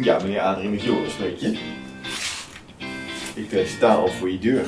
Ja, 0.00 0.18
meneer 0.22 0.40
Adrien 0.40 0.70
met 0.70 0.82
Joris, 0.82 1.18
weet 1.18 1.40
je. 1.40 1.58
Ik 3.34 3.52
eh, 3.52 3.66
sta 3.66 3.94
al 3.94 4.08
voor 4.08 4.30
je 4.30 4.38
deur. 4.38 4.66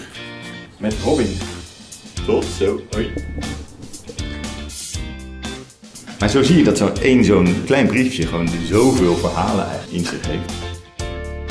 Met 0.79 0.95
Robin. 1.04 1.37
Tot 2.26 2.45
zo, 2.45 2.80
hoi. 2.90 3.12
Maar 6.19 6.29
zo 6.29 6.43
zie 6.43 6.56
je 6.56 6.64
dat 6.64 6.79
zo'n 6.79 6.96
één 6.96 7.24
zo'n 7.24 7.64
klein 7.64 7.87
briefje 7.87 8.27
gewoon 8.27 8.48
zoveel 8.48 9.15
verhalen 9.15 9.66
eigenlijk 9.66 9.93
in 9.93 10.04
zich 10.04 10.26
heeft. 10.26 10.53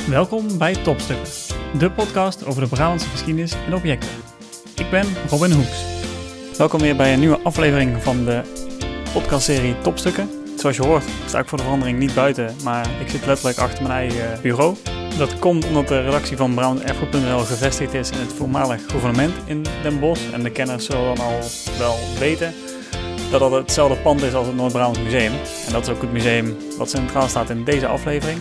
Welkom 0.09 0.57
bij 0.57 0.73
Topstukken, 0.73 1.27
de 1.80 1.91
podcast 1.91 2.46
over 2.46 2.61
de 2.61 2.68
Brabantse 2.68 3.09
geschiedenis 3.09 3.54
en 3.66 3.73
objecten. 3.73 4.09
Ik 4.75 4.89
ben 4.89 5.05
Robin 5.30 5.52
Hoeks. 5.52 5.84
Welkom 6.57 6.80
weer 6.80 6.96
bij 6.96 7.14
een 7.14 7.20
nieuwe 7.20 7.39
aflevering 7.39 8.04
van 8.04 8.25
de 8.25 8.41
podcastserie 9.14 9.82
Topstukken. 9.82 10.39
Zoals 10.60 10.76
je 10.76 10.86
hoort 10.86 11.04
sta 11.26 11.39
ik 11.39 11.48
voor 11.48 11.57
de 11.57 11.64
verandering 11.64 12.00
niet 12.00 12.14
buiten, 12.14 12.55
maar 12.64 12.88
ik 13.02 13.10
zit 13.10 13.25
letterlijk 13.25 13.57
achter 13.57 13.83
mijn 13.83 13.93
eigen 13.93 14.42
bureau. 14.42 14.75
Dat 15.18 15.39
komt 15.39 15.66
omdat 15.66 15.88
de 15.88 16.02
redactie 16.02 16.38
van 16.38 16.54
BrabantErfgoed.nl 16.54 17.39
gevestigd 17.39 17.93
is 17.93 18.10
in 18.10 18.20
het 18.20 18.33
voormalig 18.33 18.82
gouvernement 18.88 19.33
in 19.46 19.66
Den 19.83 20.00
Bosch. 20.00 20.32
En 20.32 20.43
de 20.43 20.52
kenners 20.52 20.86
zullen 20.86 21.16
dan 21.16 21.25
al 21.25 21.39
wel 21.78 21.96
weten 22.19 22.54
dat 23.32 23.39
dat 23.39 23.52
hetzelfde 23.52 23.97
pand 23.97 24.21
is 24.21 24.33
als 24.33 24.47
het 24.47 24.56
Noord-Brabant 24.56 25.04
Museum. 25.04 25.32
En 25.66 25.71
dat 25.71 25.82
is 25.82 25.89
ook 25.89 26.02
het 26.02 26.11
museum 26.11 26.57
wat 26.78 26.89
centraal 26.89 27.28
staat 27.28 27.50
in 27.50 27.64
deze 27.64 27.88
aflevering. 27.88 28.39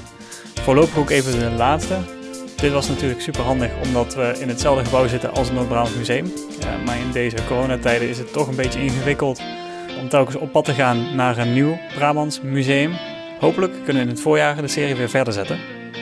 Voorlopig 0.54 0.96
ook 0.96 1.10
even 1.10 1.38
de 1.38 1.50
laatste. 1.56 1.96
Dit 2.56 2.72
was 2.72 2.88
natuurlijk 2.88 3.20
super 3.20 3.42
handig 3.42 3.70
omdat 3.84 4.14
we 4.14 4.36
in 4.38 4.48
hetzelfde 4.48 4.84
gebouw 4.84 5.08
zitten 5.08 5.34
als 5.34 5.46
het 5.46 5.56
Noord-Brabant 5.56 5.96
Museum. 5.96 6.32
Ja, 6.60 6.76
maar 6.84 6.96
in 6.96 7.12
deze 7.12 7.36
coronatijden 7.46 8.08
is 8.08 8.18
het 8.18 8.32
toch 8.32 8.48
een 8.48 8.56
beetje 8.56 8.80
ingewikkeld 8.80 9.40
om 10.00 10.08
telkens 10.08 10.36
op 10.36 10.52
pad 10.52 10.64
te 10.64 10.74
gaan 10.74 11.14
naar 11.16 11.38
een 11.38 11.52
nieuw 11.52 11.78
Brabants 11.94 12.40
museum. 12.40 12.92
Hopelijk 13.40 13.72
kunnen 13.72 13.94
we 13.94 14.08
in 14.08 14.14
het 14.14 14.20
voorjaar 14.20 14.56
de 14.56 14.68
serie 14.68 14.94
weer 14.94 15.08
verder 15.08 15.32
zetten. 15.32 15.58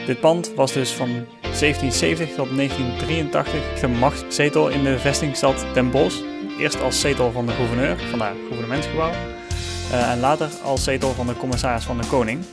Dit 0.06 0.20
pand 0.20 0.52
was 0.54 0.72
dus 0.72 0.90
van 0.90 1.08
1770 1.40 2.28
tot 2.36 2.56
1983 2.56 3.80
de 3.80 3.88
machtszetel 3.88 4.68
in 4.68 4.84
de 4.84 4.98
vestingstad 4.98 5.66
Den 5.74 5.90
Bosch. 5.90 6.22
Eerst 6.58 6.80
als 6.82 7.00
zetel 7.00 7.32
van 7.32 7.46
de 7.46 7.52
gouverneur, 7.52 7.96
vandaar 8.10 8.34
gouvernementsgebouw. 8.48 9.10
Uh, 9.10 10.10
en 10.10 10.20
later 10.20 10.48
als 10.62 10.84
zetel 10.84 11.12
van 11.12 11.26
de 11.26 11.36
commissaris 11.36 11.84
van 11.84 11.98
de 11.98 12.06
koning. 12.06 12.44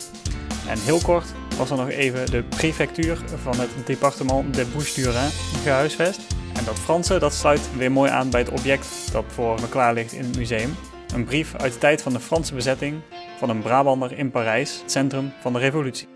En 0.67 0.79
heel 0.79 0.99
kort 0.99 1.33
was 1.57 1.69
er 1.69 1.77
nog 1.77 1.89
even 1.89 2.31
de 2.31 2.43
prefectuur 2.43 3.17
van 3.43 3.59
het 3.59 3.69
departement 3.85 4.53
de 4.53 4.65
Bouches-du-Rhin 4.65 5.29
gehuisvest. 5.63 6.21
En 6.57 6.65
dat 6.65 6.79
Franse 6.79 7.19
dat 7.19 7.33
sluit 7.33 7.69
weer 7.77 7.91
mooi 7.91 8.11
aan 8.11 8.29
bij 8.29 8.39
het 8.39 8.49
object 8.49 9.11
dat 9.11 9.23
voor 9.27 9.61
me 9.61 9.69
klaar 9.69 9.93
ligt 9.93 10.13
in 10.13 10.23
het 10.23 10.37
museum. 10.37 10.75
Een 11.13 11.23
brief 11.23 11.55
uit 11.55 11.73
de 11.73 11.79
tijd 11.79 12.01
van 12.01 12.13
de 12.13 12.19
Franse 12.19 12.53
bezetting 12.53 12.95
van 13.37 13.49
een 13.49 13.61
Brabander 13.61 14.17
in 14.17 14.31
Parijs, 14.31 14.81
het 14.81 14.91
centrum 14.91 15.31
van 15.39 15.53
de 15.53 15.59
revolutie. 15.59 16.07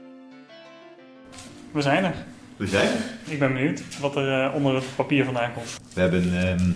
We 1.72 1.81
zijn 1.81 2.04
er. 2.04 2.14
We 2.56 2.67
zijn 2.67 2.88
er. 2.88 3.00
Ik 3.26 3.39
ben 3.39 3.54
benieuwd 3.54 4.00
wat 4.00 4.16
er 4.16 4.48
uh, 4.48 4.56
onder 4.56 4.76
het 4.76 4.86
papier 4.95 5.26
vandaan 5.26 5.54
komt. 5.54 5.80
We 5.94 6.02
hebben, 6.02 6.50
um, 6.50 6.76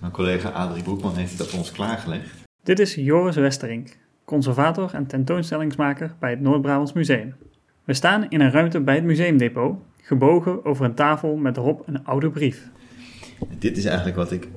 mijn 0.00 0.12
collega 0.12 0.48
Adrie 0.48 0.82
Broekman 0.82 1.16
heeft 1.16 1.38
dat 1.38 1.48
voor 1.48 1.58
ons 1.58 1.72
klaargelegd. 1.72 2.30
Dit 2.62 2.78
is 2.78 2.94
Joris 2.94 3.36
Westerink, 3.36 3.96
conservator 4.24 4.94
en 4.94 5.06
tentoonstellingsmaker 5.06 6.14
bij 6.18 6.30
het 6.30 6.40
Noord-Brabants 6.40 6.92
Museum. 6.92 7.34
We 7.84 7.94
staan 7.94 8.26
in 8.28 8.40
een 8.40 8.50
ruimte 8.50 8.80
bij 8.80 8.94
het 8.94 9.04
museumdepot, 9.04 9.76
gebogen 10.02 10.64
over 10.64 10.84
een 10.84 10.94
tafel 10.94 11.36
met 11.36 11.56
erop 11.56 11.82
een 11.86 12.04
oude 12.04 12.30
brief. 12.30 12.68
Dit 13.58 13.76
is 13.76 13.84
eigenlijk 13.84 14.16
wat 14.16 14.32
ik 14.32 14.48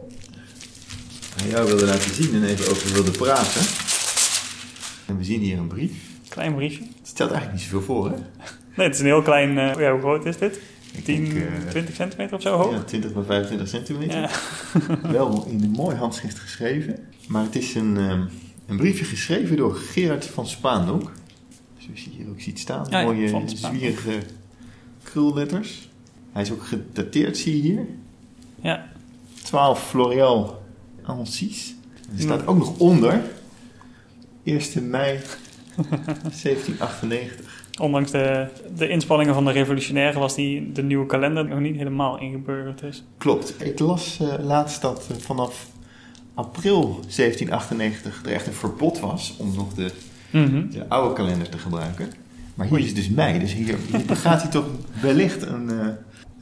aan 1.41 1.50
jou 1.50 1.67
wilde 1.67 1.86
laten 1.86 2.14
zien 2.14 2.33
en 2.33 2.44
even 2.44 2.72
over 2.72 2.94
wilde 2.94 3.11
praten. 3.11 3.61
En 5.05 5.17
we 5.17 5.23
zien 5.23 5.41
hier 5.41 5.58
een 5.58 5.67
brief. 5.67 5.91
Klein 6.30 6.55
briefje. 6.55 6.83
Het 6.83 7.08
stelt 7.08 7.31
eigenlijk 7.31 7.61
niet 7.61 7.69
zoveel 7.69 7.81
voor, 7.81 8.05
hè? 8.05 8.16
Nee, 8.75 8.86
het 8.86 8.95
is 8.95 9.00
een 9.00 9.05
heel 9.05 9.22
klein... 9.22 9.50
Uh, 9.50 9.73
ja, 9.80 9.91
hoe 9.91 10.00
groot 10.00 10.25
is 10.25 10.38
dit? 10.38 10.59
10, 11.03 11.23
denk, 11.23 11.33
uh, 11.33 11.69
20 11.69 11.95
centimeter 11.95 12.36
of 12.36 12.41
zo 12.41 12.58
hoog? 12.58 12.72
Ja, 12.72 12.83
20 12.83 13.13
bij 13.13 13.23
25 13.23 13.67
centimeter. 13.67 14.19
Ja. 14.19 14.29
Wel 15.12 15.45
in 15.50 15.63
een 15.63 15.69
mooi 15.69 15.95
handschrift 15.95 16.40
geschreven. 16.40 17.00
Maar 17.28 17.44
het 17.44 17.56
is 17.56 17.75
een, 17.75 17.97
um, 17.97 18.29
een 18.66 18.78
briefje 18.78 19.06
geschreven 19.06 19.57
door 19.57 19.75
Gerard 19.75 20.25
van 20.25 20.47
Spaandonk. 20.47 21.12
Zoals 21.78 22.03
je 22.03 22.09
hier 22.09 22.29
ook 22.29 22.41
ziet 22.41 22.59
staan. 22.59 22.88
Ja, 22.90 23.03
mooie, 23.03 23.41
zwierige 23.45 24.19
krulletters. 25.03 25.90
Hij 26.31 26.41
is 26.41 26.51
ook 26.51 26.63
gedateerd, 26.63 27.38
zie 27.38 27.56
je 27.56 27.62
hier. 27.62 27.85
Ja. 28.62 28.88
12 29.44 29.88
Florial 29.88 30.65
Ancis. 31.06 31.76
Er 32.16 32.22
staat 32.22 32.48
ook 32.48 32.58
nog 32.58 32.80
onder 32.80 33.22
1 34.44 34.90
mei 34.90 35.20
1798. 36.44 37.64
Ondanks 37.80 38.12
de, 38.12 38.48
de 38.78 38.88
inspanningen 38.88 39.34
van 39.34 39.46
de 39.46 39.52
revolutionairen 39.52 40.20
was 40.20 40.36
die, 40.36 40.72
de 40.72 40.84
nieuwe 40.84 41.06
kalender 41.06 41.46
nog 41.46 41.60
niet 41.60 41.76
helemaal 41.76 42.20
ingeburgerd 42.20 42.84
is. 42.84 43.04
Klopt. 43.18 43.56
Ik 43.62 43.80
las 43.80 44.20
uh, 44.22 44.34
laatst 44.40 44.82
dat 44.82 45.08
uh, 45.12 45.18
vanaf 45.18 45.68
april 46.34 46.82
1798 46.84 48.22
er 48.26 48.32
echt 48.32 48.48
een 48.48 48.54
verbod 48.54 49.00
was 49.00 49.36
om 49.38 49.56
nog 49.56 49.74
de, 49.74 49.92
mm 50.32 50.46
-hmm. 50.46 50.70
de 50.70 50.90
oude 50.90 51.16
kalender 51.16 51.50
te 51.50 51.58
gebruiken. 51.58 52.10
Maar 52.56 52.68
hier 52.68 52.76
Oei. 52.76 52.86
is 52.86 52.96
dus 52.96 53.10
mei, 53.10 53.40
dus 53.40 53.54
hier, 53.54 53.76
hier 53.92 54.16
gaat 54.16 54.42
hij 54.42 54.52
toch 54.52 54.66
wellicht 55.02 55.42
een, 55.42 55.70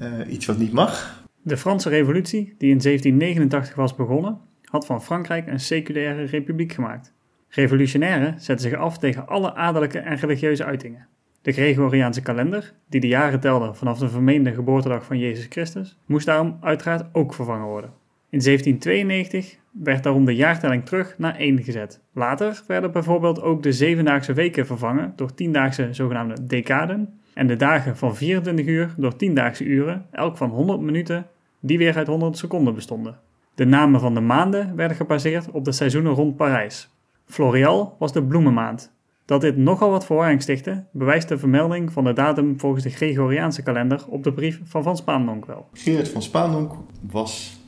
uh, 0.02 0.34
iets 0.34 0.46
wat 0.46 0.58
niet 0.58 0.72
mag. 0.72 1.24
De 1.42 1.58
Franse 1.58 1.90
revolutie, 1.90 2.56
die 2.58 2.72
in 2.72 2.82
1789 2.82 3.76
was 3.76 3.96
begonnen, 3.96 4.38
had 4.74 4.86
van 4.86 5.04
Frankrijk 5.04 5.48
een 5.48 5.60
seculaire 5.60 6.24
republiek 6.24 6.72
gemaakt. 6.72 7.14
Revolutionairen 7.50 8.40
zetten 8.40 8.70
zich 8.70 8.80
af 8.80 8.98
tegen 8.98 9.28
alle 9.28 9.54
adellijke 9.54 10.00
en 10.00 10.18
religieuze 10.18 10.66
uitingen. 10.66 11.08
De 11.42 11.52
Gregoriaanse 11.52 12.22
kalender, 12.22 12.74
die 12.90 13.00
de 13.00 13.08
jaren 13.08 13.40
telde 13.40 13.74
vanaf 13.74 14.00
de 14.00 14.10
vermeende 14.10 14.54
geboortedag 14.54 15.06
van 15.06 15.18
Jezus 15.18 15.46
Christus, 15.50 15.98
moest 16.06 16.26
daarom 16.26 16.58
uiteraard 16.62 17.06
ook 17.12 17.34
vervangen 17.34 17.68
worden. 17.68 17.90
In 18.30 18.40
1792 18.40 19.58
werd 19.72 20.04
daarom 20.04 20.26
de 20.26 20.36
jaartelling 20.36 20.86
terug 20.86 21.16
naar 21.18 21.36
1 21.36 21.64
gezet. 21.64 22.02
Later 22.14 22.64
werden 22.68 22.92
bijvoorbeeld 22.92 23.42
ook 23.42 23.64
de 23.64 23.74
zevendaagse 23.74 24.34
weken 24.34 24.66
vervangen 24.66 25.14
door 25.16 25.34
tiendaagse 25.34 25.88
zogenaamde 25.92 26.46
decaden 26.46 27.20
en 27.34 27.48
de 27.48 27.56
dagen 27.56 27.98
van 27.98 28.16
24 28.16 28.66
uur 28.66 28.94
door 28.98 29.16
tiendaagse 29.16 29.64
uren, 29.64 30.06
elk 30.12 30.38
van 30.38 30.50
100 30.50 30.80
minuten, 30.80 31.26
die 31.60 31.78
weer 31.78 31.96
uit 31.96 32.08
100 32.08 32.38
seconden 32.38 32.74
bestonden. 32.74 33.20
De 33.56 33.66
namen 33.66 34.00
van 34.00 34.14
de 34.14 34.20
maanden 34.20 34.76
werden 34.76 34.98
gebaseerd 34.98 35.52
op 35.52 35.66
de 35.66 35.72
seizoenen 35.72 36.14
rond 36.14 36.36
Parijs. 36.36 36.90
Florial 37.26 37.96
was 38.00 38.12
de 38.12 38.24
bloemenmaand. 38.24 38.92
Dat 39.26 39.42
dit 39.42 39.58
nogal 39.58 39.90
wat 39.90 40.06
verwarring 40.06 40.42
stichtte, 40.42 40.86
bewijst 40.92 41.28
de 41.28 41.38
vermelding 41.38 41.92
van 41.92 42.04
de 42.04 42.14
datum 42.14 42.60
volgens 42.60 42.84
de 42.84 42.90
Gregoriaanse 42.90 43.64
kalender 43.64 44.08
op 44.08 44.24
de 44.24 44.34
brief 44.34 44.60
van 44.64 44.84
Van 44.84 44.98
Spaandonk 44.98 45.46
wel. 45.46 45.68
Gerard 45.74 46.10
van 46.10 46.22
Spaandonk 46.22 46.74
was 47.12 47.60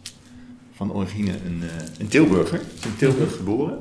van 0.71 0.93
origine 0.93 1.31
een, 1.45 1.57
uh, 1.63 1.69
een 1.99 2.07
Tilburger, 2.07 2.61
in 2.83 2.95
Tilburg 2.97 3.35
geboren. 3.35 3.77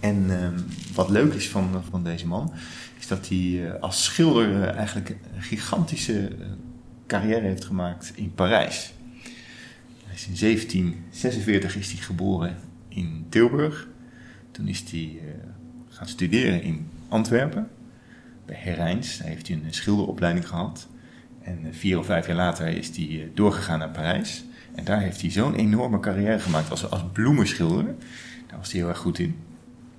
En 0.00 0.24
uh, 0.28 0.48
wat 0.94 1.08
leuk 1.08 1.34
is 1.34 1.50
van, 1.50 1.82
van 1.90 2.04
deze 2.04 2.26
man, 2.26 2.52
is 2.98 3.08
dat 3.08 3.28
hij 3.28 3.38
uh, 3.38 3.74
als 3.80 4.04
schilder 4.04 4.62
eigenlijk 4.68 5.08
een 5.08 5.42
gigantische 5.42 6.30
carrière 7.06 7.46
heeft 7.46 7.64
gemaakt 7.64 8.12
in 8.14 8.32
Parijs. 8.34 8.94
Is 10.14 10.26
in 10.26 10.36
1746 10.38 11.76
is 11.76 11.92
hij 11.92 12.02
geboren 12.02 12.56
in 12.88 13.26
Tilburg. 13.28 13.88
Toen 14.50 14.68
is 14.68 14.84
hij 14.90 15.00
uh, 15.00 15.20
gaan 15.88 16.08
studeren 16.08 16.62
in 16.62 16.88
Antwerpen, 17.08 17.68
bij 18.46 18.56
Herijns. 18.58 19.18
Daar 19.18 19.28
heeft 19.28 19.48
hij 19.48 19.60
een 19.64 19.74
schilderopleiding 19.74 20.48
gehad. 20.48 20.88
En 21.42 21.58
uh, 21.62 21.68
vier 21.72 21.98
of 21.98 22.06
vijf 22.06 22.26
jaar 22.26 22.36
later 22.36 22.66
is 22.66 22.96
hij 22.96 23.06
uh, 23.06 23.24
doorgegaan 23.34 23.78
naar 23.78 23.90
Parijs. 23.90 24.44
En 24.74 24.84
daar 24.84 25.00
heeft 25.00 25.20
hij 25.20 25.30
zo'n 25.30 25.54
enorme 25.54 26.00
carrière 26.00 26.38
gemaakt 26.38 26.70
als, 26.70 26.90
als 26.90 27.02
bloemenschilder. 27.12 27.84
Daar 28.46 28.58
was 28.58 28.72
hij 28.72 28.80
heel 28.80 28.88
erg 28.88 28.98
goed 28.98 29.18
in. 29.18 29.36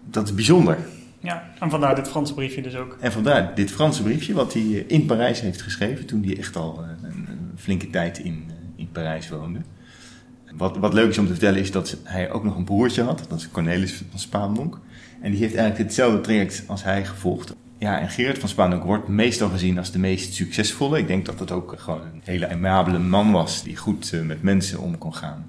Dat 0.10 0.28
is 0.28 0.34
bijzonder. 0.34 0.78
Ja, 1.20 1.52
en 1.60 1.70
vandaar 1.70 1.96
dit 1.96 2.08
Franse 2.08 2.34
briefje 2.34 2.62
dus 2.62 2.76
ook. 2.76 2.98
En 3.00 3.12
vandaar 3.12 3.56
dit 3.56 3.72
Franse 3.72 4.04
briefje, 4.04 4.34
wat 4.34 4.54
hij 4.54 4.64
in 4.88 5.06
Parijs 5.06 5.42
heeft 5.42 5.62
geschreven 5.62 6.06
toen 6.06 6.24
hij 6.24 6.38
echt 6.38 6.56
al 6.56 6.84
een, 6.84 7.28
een 7.28 7.52
flinke 7.56 7.90
tijd 7.90 8.20
in, 8.20 8.46
in 8.76 8.90
Parijs 8.92 9.30
woonde. 9.30 9.60
Wat, 10.58 10.78
wat 10.78 10.94
leuk 10.94 11.10
is 11.10 11.18
om 11.18 11.26
te 11.26 11.32
vertellen 11.32 11.60
is 11.60 11.72
dat 11.72 11.98
hij 12.04 12.32
ook 12.32 12.44
nog 12.44 12.56
een 12.56 12.64
broertje 12.64 13.04
had. 13.04 13.26
Dat 13.30 13.40
is 13.40 13.52
Cornelis 13.52 14.04
van 14.10 14.20
Spaandonk. 14.20 14.80
En 15.22 15.32
die 15.32 15.40
heeft 15.40 15.56
eigenlijk 15.56 15.88
hetzelfde 15.88 16.22
traject 16.22 16.64
als 16.68 16.84
hij 16.84 17.06
gevolgd. 17.06 17.56
Ja, 17.78 18.00
en 18.00 18.10
Gerard 18.10 18.40
van 18.40 18.50
Spaandonk 18.50 18.84
wordt 18.84 19.08
meestal 19.08 19.50
gezien 19.50 19.78
als 19.78 19.92
de 19.92 20.00
meest 20.00 20.34
succesvolle. 20.34 20.98
Ik 20.98 21.08
denk 21.08 21.26
dat 21.26 21.40
het 21.40 21.52
ook 21.52 21.74
gewoon 21.78 22.02
een 22.02 22.22
hele 22.24 22.50
amabele 22.50 23.00
man 23.00 23.32
was 23.32 23.64
die 23.64 23.78
goed 23.78 24.12
uh, 24.14 24.22
met 24.22 24.42
mensen 24.42 24.80
om 24.80 24.98
kon 24.98 25.16
gaan. 25.16 25.46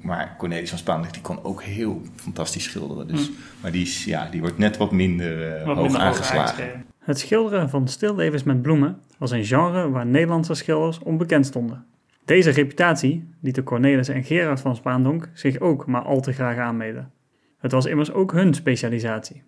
Maar 0.00 0.34
Cornelis 0.38 0.68
van 0.68 0.78
Spaandonk 0.78 1.12
die 1.12 1.22
kon 1.22 1.44
ook 1.44 1.62
heel 1.62 2.02
fantastisch 2.16 2.64
schilderen. 2.64 3.08
Dus, 3.08 3.28
mm. 3.28 3.36
Maar 3.60 3.72
die, 3.72 3.82
is, 3.82 4.04
ja, 4.04 4.28
die 4.30 4.40
wordt 4.40 4.58
net 4.58 4.76
wat 4.76 4.92
minder 4.92 5.58
uh, 5.58 5.66
wat 5.66 5.76
hoog 5.76 5.96
aangeslagen. 5.96 6.84
Het 6.98 7.18
schilderen 7.18 7.70
van 7.70 7.88
stillevens 7.88 8.42
met 8.42 8.62
bloemen 8.62 8.98
was 9.18 9.30
een 9.30 9.44
genre 9.44 9.90
waar 9.90 10.06
Nederlandse 10.06 10.54
schilders 10.54 10.98
onbekend 10.98 11.46
stonden. 11.46 11.84
Deze 12.24 12.50
reputatie 12.50 13.28
lieten 13.40 13.62
Cornelis 13.62 14.08
en 14.08 14.24
Gerard 14.24 14.60
van 14.60 14.76
Spaandonk 14.76 15.28
zich 15.32 15.60
ook 15.60 15.86
maar 15.86 16.02
al 16.02 16.20
te 16.20 16.32
graag 16.32 16.56
aanmeten. 16.56 17.10
Het 17.58 17.72
was 17.72 17.86
immers 17.86 18.12
ook 18.12 18.32
hun 18.32 18.54
specialisatie. 18.54 19.42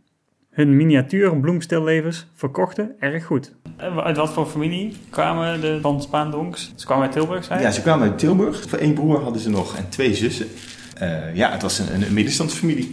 Hun 0.50 0.76
miniatuur 0.76 1.40
bloemstillevens 1.40 2.30
verkochten 2.34 2.94
erg 3.00 3.24
goed. 3.24 3.54
Uit 3.96 4.16
wat 4.16 4.32
voor 4.32 4.46
familie 4.46 4.96
kwamen 5.10 5.60
de 5.60 5.78
Van 5.80 6.02
Spaandonks? 6.02 6.72
Ze 6.74 6.86
kwamen 6.86 7.04
uit 7.04 7.12
Tilburg, 7.12 7.44
zei 7.44 7.58
je? 7.58 7.64
Ja, 7.64 7.70
ze 7.70 7.82
kwamen 7.82 8.08
uit 8.10 8.18
Tilburg. 8.18 8.68
Voor 8.68 8.78
één 8.78 8.94
broer 8.94 9.22
hadden 9.22 9.42
ze 9.42 9.50
nog 9.50 9.76
en 9.76 9.88
twee 9.88 10.14
zussen. 10.14 10.46
Eh, 10.98 11.34
ja, 11.34 11.50
het 11.52 11.62
was 11.62 11.78
een, 11.78 12.02
een 12.02 12.14
middenstandsfamilie. 12.14 12.92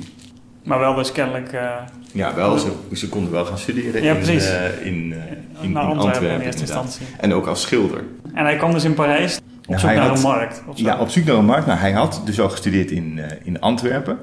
Maar 0.63 0.79
wel 0.79 0.95
dus 0.95 1.11
kennelijk... 1.11 1.51
eh, 1.53 1.75
Ja, 2.13 2.35
wel, 2.35 2.57
ze, 2.57 2.71
ze 2.93 3.09
konden 3.09 3.31
wel 3.31 3.45
gaan 3.45 3.57
studeren 3.57 4.03
Ja, 4.03 4.15
in, 4.15 4.39
eh, 4.39 4.85
in, 4.85 5.15
in, 5.61 5.77
Antwerpen. 5.77 6.29
In 6.31 6.39
eerste 6.39 6.61
instantie. 6.61 7.05
En 7.19 7.33
ook 7.33 7.47
als 7.47 7.61
schilder. 7.61 8.03
En 8.33 8.43
hij 8.45 8.57
kwam 8.57 8.71
dus 8.71 8.83
in 8.83 8.93
Parijs 8.93 9.39
op 9.65 9.73
Ja, 9.73 9.77
zoek 9.79 9.89
naar 9.89 10.07
had- 10.07 10.17
een 10.17 10.23
markt. 10.23 10.63
Of 10.67 10.77
zo. 10.77 10.83
Ja, 10.85 10.99
op 10.99 11.09
zoek 11.09 11.25
naar 11.25 11.35
een 11.35 11.45
markt. 11.45 11.65
Nou, 11.65 11.79
hij 11.79 11.91
had 11.91 12.21
dus 12.25 12.39
al 12.39 12.49
gestudeerd 12.49 12.91
in, 12.91 13.19
eh, 13.19 13.37
in 13.43 13.59
Antwerpen. 13.59 14.17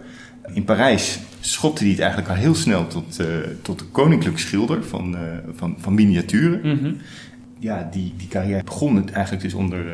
In 0.53 0.65
Parijs 0.65 1.19
schopte 1.41 1.83
hij 1.83 1.91
het 1.93 2.01
eigenlijk 2.01 2.31
al 2.31 2.37
heel 2.37 2.55
snel 2.55 2.87
tot, 2.87 3.19
eh, 3.19 3.27
tot 3.63 3.79
de 3.79 3.85
koninklijk 3.85 4.39
schilder 4.39 4.85
van, 4.85 5.17
eh, 5.17 5.23
van, 5.57 5.77
van 5.81 5.95
miniaturen. 5.95 6.61
Mhm. 6.77 6.93
Ja, 7.59 7.89
die, 7.93 8.15
die 8.17 8.29
carrière 8.29 8.65
begon 8.65 8.97
het 8.97 9.11
eigenlijk 9.13 9.45
dus 9.45 9.55
onder 9.55 9.85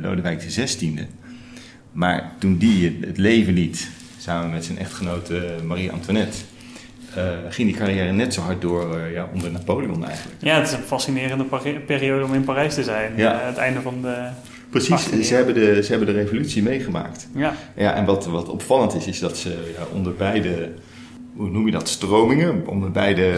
Lodewijk 0.00 0.38
XVI. 0.38 1.06
Maar 1.92 2.32
toen 2.38 2.56
die 2.56 2.98
het 3.06 3.16
leven 3.18 3.52
liet, 3.52 3.90
samen 4.18 4.50
met 4.50 4.64
zijn 4.64 4.78
echtgenote 4.78 5.54
Marie 5.66 5.92
Antoinette, 5.92 6.38
ging 7.48 7.68
die 7.68 7.76
carrière 7.78 8.12
net 8.12 8.34
zo 8.34 8.40
hard 8.40 8.60
door 8.60 8.98
ja, 9.12 9.28
onder 9.34 9.50
Napoleon 9.52 10.04
eigenlijk. 10.06 10.42
Ja, 10.42 10.56
het 10.58 10.66
is 10.66 10.72
een 10.72 10.82
fascinerende 10.82 11.44
periode 11.86 12.24
om 12.24 12.34
in 12.34 12.44
Parijs 12.44 12.74
te 12.74 12.82
zijn. 12.82 13.12
Ja. 13.16 13.40
Het 13.42 13.56
einde 13.56 13.80
van 13.80 14.02
de... 14.02 14.28
Precies, 14.70 15.26
ze 15.28 15.34
hebben, 15.34 15.54
de, 15.54 15.82
ze 15.82 15.90
hebben 15.90 16.06
de 16.14 16.20
revolutie 16.20 16.62
meegemaakt. 16.62 17.28
Ja, 17.34 17.54
Ja, 17.76 17.94
en 17.94 18.04
wat, 18.04 18.26
wat 18.26 18.48
opvallend 18.48 18.94
is, 18.94 19.06
is 19.06 19.18
dat 19.18 19.36
ze 19.36 19.48
ja, 19.78 19.86
onder 19.96 20.14
beide, 20.14 20.72
hoe 21.36 21.50
noem 21.50 21.66
je 21.66 21.72
dat, 21.72 21.88
stromingen, 21.88 22.66
onder 22.66 22.90
beide 22.90 23.32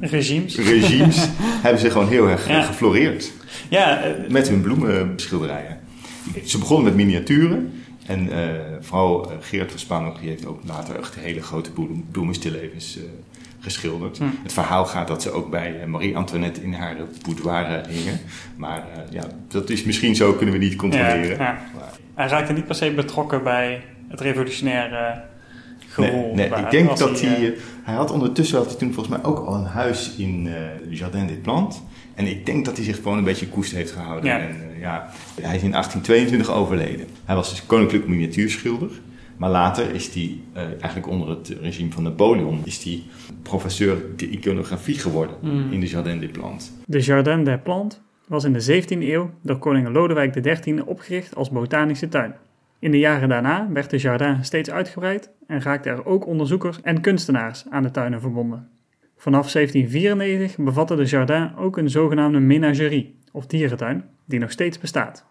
regimes. 0.00 0.56
regimes, 0.58 1.26
hebben 1.38 1.80
ze 1.80 1.90
gewoon 1.90 2.08
heel 2.08 2.28
erg 2.28 2.48
Ja. 2.48 2.62
gefloreerd. 2.62 3.32
Ja, 3.68 4.02
eh, 4.02 4.30
Met 4.30 4.48
hun 4.48 4.60
bloemenschilderijen. 4.60 5.78
Ze 6.44 6.58
begonnen 6.58 6.84
met 6.84 6.94
miniaturen. 7.06 7.72
En 8.06 8.32
eh, 8.32 8.48
vooral 8.80 9.30
eh, 9.30 9.36
Geert 9.40 9.70
van 9.70 9.80
Spaanhoek 9.80 10.20
die 10.20 10.28
heeft 10.28 10.46
ook 10.46 10.60
later 10.66 10.98
echt 10.98 11.14
hele 11.14 11.42
grote 11.42 11.70
bloem- 11.70 12.04
bloemenstillevens 12.10 12.96
eh, 12.98 13.02
geschilderd. 13.64 14.18
Hm. 14.18 14.24
Het 14.42 14.52
verhaal 14.52 14.84
gaat 14.86 15.08
dat 15.08 15.22
ze 15.22 15.30
ook 15.30 15.50
bij 15.50 15.80
eh, 15.80 15.86
Marie 15.86 16.16
Antoinette 16.16 16.62
in 16.62 16.72
haar 16.72 16.96
boudoir 17.26 17.86
hingen. 17.88 18.18
Maar 18.56 18.78
eh, 18.78 19.12
ja, 19.12 19.22
dat 19.48 19.70
is 19.70 19.84
misschien 19.84 20.16
zo, 20.16 20.32
kunnen 20.32 20.54
we 20.54 20.60
niet 20.64 20.76
controleren. 20.76 21.38
ja. 21.38 21.58
Hij 22.14 22.26
raakte 22.28 22.52
niet 22.52 22.66
per 22.66 22.74
se 22.74 22.90
betrokken 22.90 23.42
bij 23.42 23.82
het 24.08 24.20
revolutionaire 24.20 25.22
Nee, 25.96 26.08
gerol. 26.10 26.34
nee, 26.34 26.48
Waar- 26.48 26.60
ik 26.64 26.70
denk 26.70 26.96
dat 26.96 27.20
hij, 27.20 27.30
hij... 27.30 27.38
eh, 27.40 27.46
eh, 27.46 27.52
hij 27.82 27.94
had 27.94 28.10
ondertussen 28.10 28.58
had 28.58 28.66
hij 28.68 28.76
toen 28.76 28.92
volgens 28.92 29.16
mij 29.16 29.24
ook 29.24 29.46
al 29.46 29.54
een 29.54 29.64
huis 29.64 30.14
in 30.16 30.46
eh 30.48 30.54
Jardin 30.98 31.26
des 31.26 31.36
Plantes. 31.42 31.80
En 32.14 32.26
ik 32.26 32.46
denk 32.46 32.64
dat 32.64 32.76
hij 32.76 32.84
zich 32.84 32.96
gewoon 32.96 33.18
een 33.18 33.24
beetje 33.24 33.48
koest 33.48 33.72
heeft 33.72 33.90
gehouden. 33.90 34.24
Ja. 34.30 34.38
En, 34.38 34.48
eh, 34.74 34.80
ja, 34.80 35.10
hij 35.40 35.56
is 35.56 35.62
in 35.62 35.70
1822 35.70 36.50
overleden. 36.50 37.06
Hij 37.24 37.34
was 37.34 37.50
dus 37.50 37.66
koninklijk 37.66 38.06
miniatuurschilder. 38.08 38.90
Maar 39.36 39.50
later 39.50 39.94
is 39.94 40.14
hij, 40.14 40.38
eh, 40.52 40.62
eigenlijk 40.62 41.08
onder 41.08 41.28
het 41.28 41.56
regime 41.60 41.90
van 41.92 42.02
Napoleon, 42.02 42.60
is 42.64 42.84
hij 42.84 43.02
professeur 43.42 43.96
de 44.16 44.28
iconografie 44.30 44.98
geworden 44.98 45.36
Mm. 45.40 45.72
in 45.72 45.80
de 45.80 45.86
Jardin 45.86 46.20
des 46.20 46.30
Plantes. 46.30 46.70
De 46.86 47.00
Jardin 47.00 47.44
des 47.44 47.58
Plantes 47.62 48.00
was 48.28 48.44
in 48.44 48.52
de 48.52 48.60
17e 48.60 49.12
eeuw 49.12 49.30
door 49.42 49.58
koning 49.58 49.88
Lodewijk 49.88 50.42
XIII 50.42 50.80
opgericht 50.80 51.34
als 51.34 51.50
botanische 51.50 52.08
tuin. 52.08 52.34
In 52.78 52.90
de 52.90 52.98
jaren 52.98 53.28
daarna 53.28 53.68
werd 53.72 53.90
de 53.90 53.96
jardin 53.98 54.44
steeds 54.44 54.70
uitgebreid 54.70 55.30
en 55.46 55.62
raakten 55.62 55.92
er 55.92 56.06
ook 56.06 56.26
onderzoekers 56.26 56.80
en 56.82 57.00
kunstenaars 57.00 57.64
aan 57.70 57.82
de 57.82 57.90
tuinen 57.90 58.20
verbonden. 58.20 58.68
Vanaf 59.16 59.50
1794 59.50 60.64
bevatte 60.64 60.96
de 60.96 61.04
jardin 61.04 61.56
ook 61.56 61.76
een 61.76 61.90
zogenaamde 61.90 62.38
menagerie, 62.40 63.14
of 63.32 63.46
dierentuin, 63.46 64.04
die 64.24 64.38
nog 64.38 64.50
steeds 64.50 64.78
bestaat. 64.78 65.24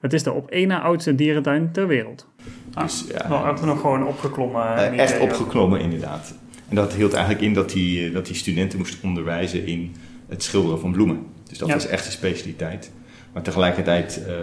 Het 0.00 0.12
is 0.12 0.22
de 0.22 0.32
op 0.32 0.50
één 0.50 0.68
na 0.68 0.80
oudste 0.80 1.14
dierentuin 1.14 1.72
ter 1.72 1.86
wereld. 1.86 2.28
Ah, 2.74 2.82
Dus, 2.82 3.04
ja, 3.08 3.44
ook 3.48 3.60
nog 3.64 3.80
gewoon 3.80 4.06
opgeklommen. 4.06 4.76
Eh, 4.76 4.90
die 4.90 5.00
echt 5.00 5.20
opgeklommen, 5.20 5.80
inderdaad. 5.80 6.34
En 6.68 6.76
dat 6.76 6.92
hield 6.92 7.12
eigenlijk 7.12 7.44
in 7.44 7.52
dat 7.54 7.72
hij, 7.72 8.06
eh, 8.06 8.12
dat 8.14 8.26
hij 8.26 8.36
studenten 8.36 8.78
moest 8.78 8.96
onderwijzen 9.02 9.66
in 9.66 9.94
het 10.28 10.42
schilderen 10.42 10.80
van 10.80 10.92
bloemen. 10.92 11.26
Dus 11.48 11.58
dat 11.58 11.68
Ja. 11.68 11.74
was 11.74 11.86
echt 11.86 12.02
zijn 12.02 12.14
specialiteit. 12.16 12.92
Maar 13.32 13.42
tegelijkertijd 13.42 14.24
eh, 14.26 14.34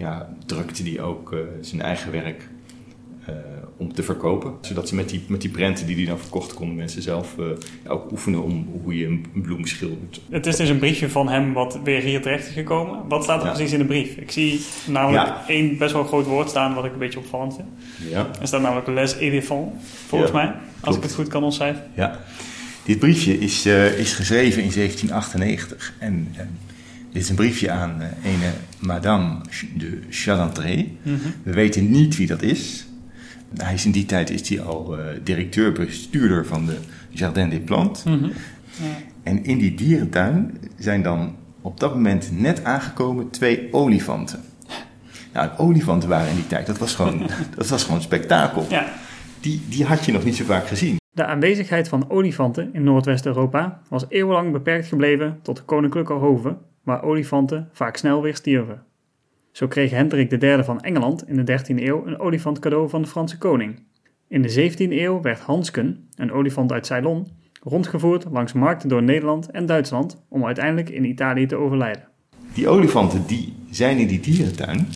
ja, 0.00 0.28
drukte 0.46 0.82
hij 0.82 1.00
ook 1.00 1.32
eh, 1.32 1.38
zijn 1.60 1.82
eigen 1.82 2.12
werk 2.12 2.40
eh, 2.40 2.46
om 3.76 3.92
te 3.92 4.02
verkopen. 4.02 4.52
Zodat 4.60 4.88
ze 4.88 4.94
met 4.94 5.08
die, 5.08 5.24
met 5.28 5.40
die 5.40 5.50
prenten 5.50 5.86
die 5.86 5.96
hij 5.96 6.04
dan 6.04 6.18
verkocht, 6.18 6.54
konden 6.54 6.76
mensen 6.76 7.02
zelf 7.02 7.38
eh, 7.38 7.44
ja, 7.84 7.90
ook 7.90 8.10
oefenen 8.10 8.42
om 8.42 8.68
hoe 8.82 8.96
je 8.96 9.06
een, 9.06 9.26
een 9.34 9.40
bloem 9.42 9.66
schildert. 9.66 10.20
Het 10.30 10.46
is 10.46 10.56
dus 10.56 10.68
een 10.68 10.78
briefje 10.78 11.08
van 11.10 11.28
hem 11.28 11.52
wat 11.52 11.78
weer 11.84 12.00
hier 12.00 12.22
terecht 12.22 12.46
is 12.46 12.52
gekomen. 12.52 13.08
Wat 13.08 13.22
staat 13.22 13.40
er 13.40 13.46
Ja. 13.46 13.52
precies 13.52 13.72
in 13.72 13.78
de 13.78 13.84
brief? 13.84 14.16
Ik 14.16 14.30
zie 14.30 14.60
namelijk 14.86 15.26
Ja. 15.26 15.44
één 15.48 15.78
best 15.78 15.92
wel 15.92 16.04
groot 16.04 16.26
woord 16.26 16.48
staan 16.48 16.74
wat 16.74 16.84
ik 16.84 16.92
een 16.92 16.98
beetje 16.98 17.18
opvallend 17.18 17.54
vind. 17.54 17.68
Ja. 18.10 18.26
Er 18.40 18.46
staat 18.46 18.60
namelijk 18.60 18.86
les 18.86 19.16
éléphants, 19.18 19.84
volgens 20.06 20.32
mij. 20.32 20.44
Als 20.46 20.54
klopt. 20.80 20.96
ik 20.96 21.02
het 21.02 21.14
goed 21.14 21.28
kan 21.28 21.44
ontcijferen. 21.44 21.88
Ja, 21.94 22.20
dit 22.84 22.98
briefje 22.98 23.38
is, 23.38 23.66
eh, 23.66 23.98
is 23.98 24.12
geschreven 24.12 24.62
in 24.62 24.70
1798 24.72 25.92
en 25.98 26.28
eh, 26.32 26.40
dit 27.12 27.22
is 27.22 27.28
een 27.28 27.36
briefje 27.36 27.70
aan 27.70 28.00
eh, 28.00 28.32
ene 28.32 28.52
Madame 28.78 29.40
de 29.76 29.98
Chalantré. 30.10 30.86
We 31.42 31.52
weten 31.52 31.90
niet 31.90 32.16
wie 32.16 32.26
dat 32.26 32.42
is. 32.42 32.86
Hij 33.56 33.74
is 33.74 33.84
in 33.84 33.90
die 33.90 34.06
tijd 34.06 34.30
is 34.30 34.48
hij 34.48 34.60
al 34.60 34.98
eh, 34.98 35.04
directeur-bestuurder 35.22 36.46
van 36.46 36.66
de 36.66 36.76
Jardin 37.10 37.50
des 37.50 37.60
Plantes. 37.64 38.04
En 39.22 39.44
in 39.44 39.58
die 39.58 39.74
dierentuin 39.74 40.58
zijn 40.78 41.02
dan 41.02 41.36
op 41.60 41.80
dat 41.80 41.94
moment 41.94 42.30
net 42.32 42.64
aangekomen 42.64 43.30
twee 43.30 43.68
olifanten. 43.70 44.40
Nou, 45.32 45.50
olifanten 45.56 46.08
waren 46.08 46.28
in 46.28 46.34
die 46.34 46.46
tijd, 46.46 46.66
dat 46.66 46.78
was 46.78 46.94
gewoon, 46.94 47.26
dat 47.56 47.68
was 47.68 47.84
gewoon 47.84 48.02
spektakel. 48.02 48.66
Ja. 48.68 48.92
Die, 49.40 49.62
die 49.68 49.84
had 49.84 50.04
je 50.04 50.12
nog 50.12 50.24
niet 50.24 50.36
zo 50.36 50.44
vaak 50.44 50.66
gezien. 50.66 50.96
De 51.10 51.24
aanwezigheid 51.24 51.88
van 51.88 52.10
olifanten 52.10 52.70
in 52.72 52.84
Noordwest-Europa 52.84 53.80
was 53.88 54.04
eeuwenlang 54.08 54.52
beperkt 54.52 54.86
gebleven 54.86 55.38
tot 55.42 55.56
de 55.56 55.62
koninklijke 55.62 56.12
hoven, 56.12 56.58
waar 56.82 57.02
olifanten 57.02 57.68
vaak 57.72 57.96
snel 57.96 58.22
weer 58.22 58.34
stierven. 58.34 58.82
Zo 59.56 59.66
kreeg 59.66 59.90
Hendrik 59.90 60.42
III 60.42 60.64
van 60.64 60.80
Engeland 60.80 61.28
in 61.28 61.44
de 61.44 61.58
13e 61.60 61.82
eeuw 61.82 62.06
een 62.06 62.18
olifant 62.18 62.58
cadeau 62.58 62.88
van 62.88 63.02
de 63.02 63.08
Franse 63.08 63.38
koning. 63.38 63.82
In 64.28 64.42
de 64.42 64.70
17e 64.70 64.76
eeuw 64.76 65.20
werd 65.20 65.40
Hansken, 65.40 66.08
een 66.14 66.32
olifant 66.32 66.72
uit 66.72 66.86
Ceylon, 66.86 67.26
rondgevoerd 67.62 68.26
langs 68.30 68.52
markten 68.52 68.88
door 68.88 69.02
Nederland 69.02 69.50
en 69.50 69.66
Duitsland 69.66 70.22
om 70.28 70.44
uiteindelijk 70.44 70.88
in 70.88 71.04
Italië 71.04 71.46
te 71.46 71.56
overlijden. 71.56 72.08
Die 72.54 72.68
olifanten 72.68 73.26
die 73.26 73.52
zijn 73.70 73.98
in 73.98 74.06
die 74.06 74.20
dierentuin, 74.20 74.88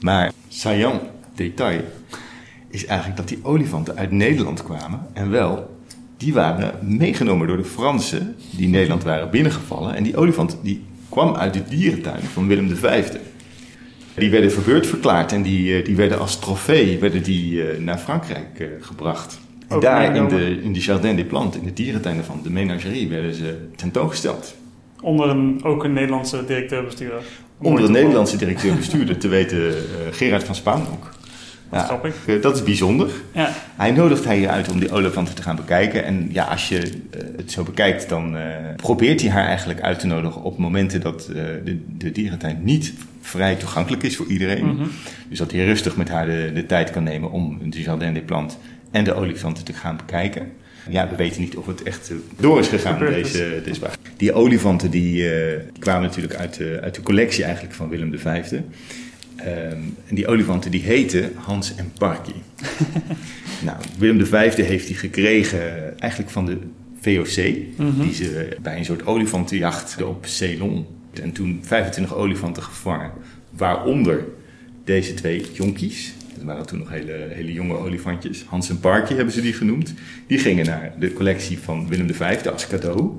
maar 0.00 0.32
saillant 0.48 1.02
detail 1.34 1.80
is 2.68 2.86
eigenlijk 2.86 3.18
dat 3.18 3.28
die 3.28 3.38
olifanten 3.42 3.96
uit 3.96 4.10
Nederland 4.10 4.62
kwamen 4.62 5.06
en 5.12 5.30
wel, 5.30 5.76
die 6.16 6.32
waren 6.32 6.96
meegenomen 6.96 7.46
door 7.46 7.56
de 7.56 7.64
Fransen 7.64 8.36
die 8.56 8.68
Nederland 8.68 9.02
waren 9.02 9.30
binnengevallen 9.30 9.94
en 9.94 10.02
die 10.02 10.16
olifant 10.16 10.58
die 10.62 10.84
kwam 11.08 11.34
uit 11.34 11.54
de 11.54 11.64
dierentuin 11.64 12.22
van 12.22 12.46
Willem 12.46 12.76
V. 12.76 13.04
Die 14.14 14.30
werden 14.30 14.52
verbeurd 14.52 14.86
verklaard 14.86 15.32
en 15.32 15.42
die, 15.42 15.76
eh, 15.76 15.84
die 15.84 15.96
werden 15.96 16.18
als 16.18 16.38
trofee 16.38 16.98
werden 16.98 17.22
die, 17.22 17.62
eh, 17.62 17.78
naar 17.78 17.98
Frankrijk 17.98 18.58
eh, 18.58 18.66
gebracht. 18.80 19.40
En 19.68 19.76
Ook 19.76 19.82
daar 19.82 20.16
in 20.16 20.28
de, 20.28 20.60
in 20.62 20.72
de 20.72 20.80
Jardin 20.80 21.16
des 21.16 21.26
Plantes, 21.26 21.60
in 21.60 21.66
de 21.66 21.72
dierentuinen 21.72 22.24
van 22.24 22.40
de 22.42 22.50
Menagerie, 22.50 23.08
werden 23.08 23.34
ze 23.34 23.56
tentoongesteld. 23.76 24.54
Onder 25.00 25.28
een, 25.28 25.60
ook 25.62 25.84
een 25.84 25.92
Nederlandse 25.92 26.44
directeur-bestuurder. 26.44 27.22
Onder 27.58 27.84
een. 27.84 27.92
Nederlandse 27.92 28.36
directeur-bestuurder, 28.36 29.18
te 29.18 29.28
weten 29.28 29.74
Gerard 30.10 30.44
van 30.44 30.54
Spaanhoek. 30.54 31.10
Grappig. 31.80 32.14
eh, 32.26 32.42
dat 32.42 32.56
is 32.56 32.62
bijzonder. 32.62 33.10
Ja, 33.32 33.52
Hij 33.76 33.90
nodigt 33.90 34.24
hij 34.24 34.40
je 34.40 34.48
uit 34.48 34.68
om 34.70 34.80
die 34.80 34.92
olifanten 34.92 35.34
te 35.34 35.42
gaan 35.42 35.56
bekijken. 35.56 36.04
En 36.04 36.28
ja, 36.32 36.44
als 36.44 36.68
je 36.68 36.78
eh, 36.78 37.20
het 37.36 37.52
zo 37.52 37.62
bekijkt, 37.62 38.08
dan 38.08 38.36
eh, 38.36 38.42
probeert 38.76 39.20
hij 39.20 39.30
haar 39.30 39.46
eigenlijk 39.46 39.80
uit 39.80 39.98
te 39.98 40.06
nodigen 40.06 40.42
op 40.42 40.58
momenten 40.58 41.00
dat 41.00 41.30
de, 41.64 41.78
de 41.98 42.12
dierentuin 42.12 42.58
niet 42.62 42.92
vrij 43.20 43.54
toegankelijk 43.54 44.02
is 44.02 44.16
voor 44.16 44.26
iedereen. 44.26 44.64
Mhm. 44.66 44.86
Dus 45.28 45.38
dat 45.38 45.50
hij 45.52 45.64
rustig 45.64 45.96
met 45.96 46.08
haar 46.08 46.26
de, 46.26 46.50
de 46.54 46.66
tijd 46.66 46.90
kan 46.90 47.02
nemen 47.02 47.30
om 47.30 47.70
de 47.70 47.82
Jardin 47.82 48.14
des 48.14 48.22
Plantes 48.26 48.56
en 48.90 49.04
de 49.04 49.14
olifanten 49.14 49.64
te 49.64 49.72
gaan 49.72 49.96
bekijken. 49.96 50.52
Ja, 50.90 51.08
we 51.08 51.16
weten 51.16 51.40
niet 51.40 51.56
of 51.56 51.66
het 51.66 51.82
echt 51.82 52.12
door 52.40 52.58
is 52.58 52.68
gegaan, 52.68 52.98
deze, 52.98 53.60
deze 53.64 53.80
vraag. 53.80 53.94
Die 54.16 54.32
olifanten 54.32 54.90
die, 54.90 55.12
die 55.12 55.28
kwamen 55.78 56.02
natuurlijk 56.02 56.34
uit 56.34 56.54
de, 56.56 56.78
uit 56.82 56.94
de 56.94 57.02
collectie 57.02 57.44
eigenlijk 57.44 57.74
van 57.74 57.88
Willem 57.88 58.18
V. 58.18 58.52
Ehm, 59.44 59.78
en 60.08 60.14
die 60.14 60.26
olifanten 60.26 60.70
die 60.70 60.82
heten 60.82 61.32
Hans 61.34 61.74
en 61.74 61.92
Parky. 61.98 62.32
nou, 63.64 63.76
Willem 63.98 64.26
V 64.26 64.54
heeft 64.56 64.86
die 64.86 64.96
gekregen 64.96 65.98
eigenlijk 66.00 66.30
van 66.32 66.46
de 66.46 66.58
VOC, 67.00 67.54
Mhm. 67.76 68.00
die 68.02 68.14
ze 68.14 68.56
bij 68.62 68.78
een 68.78 68.84
soort 68.84 69.06
olifantenjacht 69.06 70.02
op 70.02 70.26
Ceylon. 70.26 70.86
En 71.22 71.32
toen 71.32 71.58
25 71.62 72.14
olifanten 72.14 72.62
gevangen, 72.62 73.10
waaronder 73.50 74.24
deze 74.84 75.14
twee 75.14 75.44
jonkies. 75.52 76.12
Dat 76.34 76.44
waren 76.44 76.66
toen 76.66 76.78
nog 76.78 76.90
hele, 76.90 77.28
hele 77.30 77.52
jonge 77.52 77.76
olifantjes. 77.76 78.44
Hans 78.48 78.68
en 78.70 78.80
Parkje 78.80 79.14
hebben 79.14 79.34
ze 79.34 79.40
die 79.40 79.52
genoemd. 79.52 79.94
Die 80.26 80.38
gingen 80.38 80.66
naar 80.66 80.92
de 80.98 81.12
collectie 81.12 81.58
van 81.58 81.88
Willem 81.88 82.14
V 82.14 82.46
als 82.52 82.66
cadeau. 82.66 83.10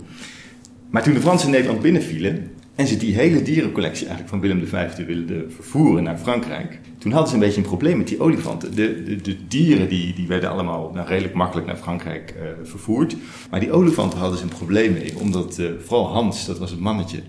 Maar 0.89 1.03
toen 1.03 1.13
de 1.13 1.21
Fransen 1.21 1.49
Nederland 1.49 1.81
binnenvielen 1.81 2.51
en 2.75 2.87
ze 2.87 2.97
die 2.97 3.15
hele 3.15 3.41
dierencollectie 3.41 4.07
eigenlijk 4.07 4.29
van 4.29 4.39
Willem 4.39 4.67
V 4.67 5.05
wilden 5.05 5.51
vervoeren 5.51 6.03
naar 6.03 6.17
Frankrijk, 6.17 6.79
toen 6.97 7.11
hadden 7.11 7.29
ze 7.29 7.35
een 7.35 7.41
beetje 7.41 7.61
een 7.61 7.67
probleem 7.67 7.97
met 7.97 8.07
die 8.07 8.19
olifanten. 8.19 8.75
De, 8.75 9.03
de, 9.03 9.15
de 9.15 9.47
dieren 9.47 9.89
die, 9.89 10.13
die 10.13 10.27
werden 10.27 10.49
allemaal 10.49 10.91
nou, 10.93 11.07
redelijk 11.07 11.33
makkelijk 11.33 11.67
naar 11.67 11.77
Frankrijk 11.77 12.33
uh, 12.37 12.43
vervoerd. 12.63 13.15
Maar 13.49 13.59
die 13.59 13.71
olifanten 13.71 14.19
hadden 14.19 14.37
ze 14.37 14.43
een 14.43 14.49
probleem 14.49 14.93
mee, 14.93 15.19
omdat 15.19 15.57
uh, 15.59 15.69
vooral 15.79 16.07
Hans, 16.07 16.45
dat 16.45 16.59
was 16.59 16.71
het 16.71 16.79
mannetje, 16.79 17.19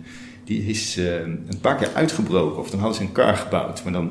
die 0.44 0.62
is 0.62 0.98
uh, 0.98 1.20
een 1.20 1.58
paar 1.60 1.76
keer 1.76 1.90
uitgebroken. 1.94 2.58
Of 2.58 2.70
dan 2.70 2.78
hadden 2.78 2.98
ze 2.98 3.02
een 3.02 3.12
kar 3.12 3.36
gebouwd, 3.36 3.84
maar 3.84 3.92
dan 3.92 4.10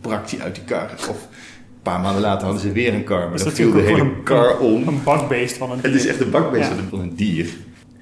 brak 0.00 0.30
hij 0.30 0.40
uit 0.40 0.54
die 0.54 0.64
kar. 0.64 0.90
Of 0.92 1.08
een 1.08 1.82
paar 1.82 2.00
maanden 2.00 2.22
later 2.22 2.44
hadden 2.44 2.62
ze 2.62 2.72
weer 2.72 2.94
een 2.94 3.04
kar, 3.04 3.28
maar 3.28 3.38
dan 3.38 3.52
viel 3.52 3.72
de 3.72 3.80
hele 3.80 4.00
een, 4.00 4.22
kar 4.22 4.58
om. 4.58 4.88
Een 4.88 5.02
bakbeest 5.04 5.56
van 5.56 5.70
een 5.70 5.80
dier. 5.80 5.92
Het 5.92 6.00
is 6.00 6.06
echt 6.06 6.20
een 6.20 6.30
bakbeest 6.30 6.68
ja. 6.68 6.76
van 6.90 7.00
een 7.00 7.14
dier. 7.14 7.48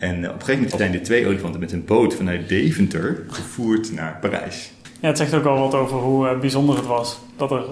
En 0.01 0.17
op 0.17 0.25
een 0.25 0.31
gegeven 0.31 0.55
moment 0.55 0.77
zijn 0.77 0.93
de 0.93 1.01
twee 1.01 1.27
olifanten 1.27 1.61
met 1.61 1.73
een 1.73 1.85
boot 1.85 2.15
vanuit 2.15 2.49
Deventer 2.49 3.25
gevoerd 3.29 3.93
naar 3.93 4.19
Parijs. 4.21 4.73
Ja, 5.01 5.09
het 5.09 5.19
zegt 5.19 5.35
ook 5.35 5.45
al 5.45 5.59
wat 5.59 5.75
over 5.75 5.99
hoe 5.99 6.27
uh, 6.27 6.39
bijzonder 6.39 6.77
het 6.77 6.87
was 6.87 7.21
dat 7.37 7.51
er 7.51 7.65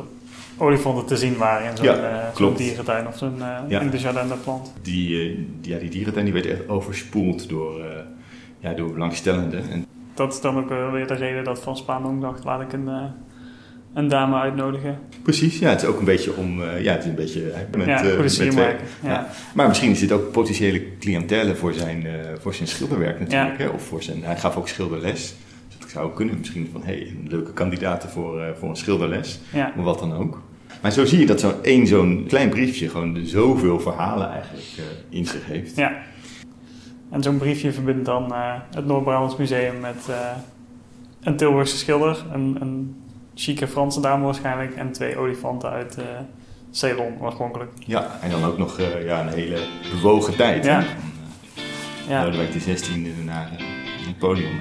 olifanten 0.56 1.06
te 1.06 1.16
zien 1.16 1.36
waren 1.36 1.70
in 1.70 1.76
zo'n 1.76 1.86
ja, 1.86 2.32
uh, 2.40 2.56
dierentuin 2.56 3.06
of 3.06 3.18
zo'n 3.18 3.36
uh, 3.36 3.58
ja. 3.68 3.80
in 3.80 3.90
de 3.90 3.98
Jardin 3.98 4.28
des 4.28 4.38
Plantes. 4.38 4.72
Die, 4.82 5.48
ja, 5.62 5.78
die 5.78 5.90
dierentuin 5.90 6.24
die 6.24 6.34
werd 6.34 6.46
echt 6.46 6.68
overspoeld 6.68 7.48
door, 7.48 7.80
ja, 8.58 8.72
door 8.72 8.92
belangstellenden. 8.92 9.70
En 9.70 9.86
dat 10.14 10.32
is 10.32 10.40
dan 10.40 10.58
ook 10.58 10.68
weer 10.68 11.06
de 11.06 11.14
reden 11.14 11.44
dat 11.44 11.60
Van 11.60 11.76
Spaan 11.76 12.20
dacht, 12.20 12.44
laat 12.44 12.60
ik 12.60 12.72
een, 12.72 12.88
een 13.94 14.08
dame 14.08 14.36
uitnodigen. 14.36 14.98
Precies, 15.22 15.58
ja, 15.58 15.68
het 15.68 15.82
is 15.82 15.88
ook 15.88 15.98
een 15.98 16.04
beetje 16.04 16.36
om, 16.36 16.60
uh, 16.60 16.82
ja, 16.82 16.92
het 16.92 17.02
is 17.02 17.08
een 17.08 17.14
beetje 17.14 17.52
met, 17.76 17.86
ja, 17.86 18.02
de 18.02 18.16
met 18.20 18.28
twee, 18.32 18.52
ja. 18.52 18.76
ja. 19.02 19.28
Maar 19.54 19.68
misschien 19.68 19.90
is 19.90 20.00
dit 20.00 20.12
ook 20.12 20.32
potentiële 20.32 20.82
cliëntele 20.98 21.54
voor 21.54 21.72
zijn, 21.72 22.06
uh, 22.06 22.12
voor 22.40 22.54
zijn 22.54 22.68
schilderwerk 22.68 23.20
natuurlijk, 23.20 23.58
hè? 23.58 23.68
of 23.68 23.82
voor 23.82 24.02
zijn, 24.02 24.24
hij 24.24 24.36
gaf 24.36 24.56
ook 24.56 24.68
schilderles. 24.68 25.34
Dus 25.68 25.78
dat 25.78 25.90
zou 25.90 26.12
kunnen 26.14 26.38
misschien 26.38 26.68
van, 26.72 26.80
hé, 26.84 26.92
hey, 26.92 27.00
een 27.00 27.26
leuke 27.28 27.52
kandidaten 27.52 28.08
voor, 28.08 28.54
voor 28.58 28.68
een 28.68 28.76
schilderles, 28.76 29.40
ja. 29.52 29.72
of 29.78 29.84
wat 29.84 29.98
dan 29.98 30.12
ook. 30.12 30.42
Maar 30.82 30.92
zo 30.92 31.04
zie 31.04 31.18
je 31.18 31.26
dat 31.26 31.40
zo 31.40 31.54
één 31.62 31.86
zo'n 31.86 32.24
klein 32.28 32.48
briefje 32.48 32.88
gewoon 32.88 33.18
zoveel 33.22 33.80
verhalen 33.80 34.30
eigenlijk 34.30 34.66
in 35.08 35.26
zich 35.26 35.46
heeft. 35.46 35.76
Ja. 35.76 35.92
En 37.10 37.22
zo'n 37.22 37.38
briefje 37.38 37.72
verbindt 37.72 38.04
dan 38.04 38.32
het 38.74 38.86
Noord-Brabants 38.86 39.36
Museum 39.36 39.80
met 39.80 40.08
een 41.22 41.36
Tilburgse 41.36 41.76
schilder, 41.76 42.24
een, 42.32 42.56
een 42.60 42.96
chique 43.38 43.68
Franse 43.68 44.00
dame 44.00 44.24
waarschijnlijk 44.24 44.74
en 44.76 44.92
twee 44.92 45.16
olifanten 45.16 45.70
uit 45.70 45.96
uh, 45.98 46.04
Ceylon 46.70 47.20
oorspronkelijk. 47.20 47.70
Ja, 47.86 48.18
en 48.22 48.30
dan 48.30 48.44
ook 48.44 48.58
nog 48.58 48.78
uh, 48.78 49.04
ja, 49.04 49.20
een 49.20 49.32
hele 49.32 49.58
bewogen 49.90 50.36
tijd. 50.36 50.64
Ja. 50.64 50.82
Van, 50.82 50.90
uh, 52.04 52.10
ja. 52.10 52.24
Lodewijk 52.24 52.52
de 52.52 52.60
16e 52.60 53.24
naar 53.24 53.50
Napoleon. 54.06 54.60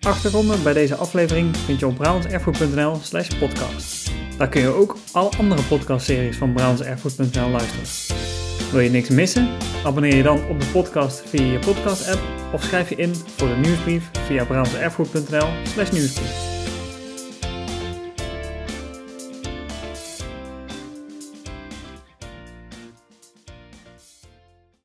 Achtergronden 0.00 0.62
bij 0.62 0.72
deze 0.72 0.94
aflevering 0.94 1.56
vind 1.56 1.80
je 1.80 1.86
op 1.86 1.94
brabantserfgoed.nl 1.94 2.96
slash 3.02 3.28
podcast. 3.38 4.12
Daar 4.38 4.48
kun 4.48 4.60
je 4.60 4.68
ook 4.68 4.96
alle 5.12 5.30
andere 5.38 5.62
podcastseries 5.62 6.36
van 6.36 6.52
brabantserfgoed.nl 6.52 7.48
luisteren. 7.48 8.22
Wil 8.70 8.80
je 8.80 8.90
niks 8.90 9.08
missen? 9.08 9.48
Abonneer 9.84 10.16
je 10.16 10.22
dan 10.22 10.48
op 10.48 10.60
de 10.60 10.66
podcast 10.66 11.22
via 11.28 11.52
je 11.52 11.58
podcast 11.58 12.10
app 12.10 12.22
of 12.52 12.62
schrijf 12.62 12.88
je 12.88 12.96
in 12.96 13.14
voor 13.14 13.48
de 13.48 13.56
nieuwsbrief 13.56 14.10
via 14.12 14.44
brabantserfgoed.nl 14.44 15.48
slash 15.64 15.90
nieuwsbrief. 15.90 16.53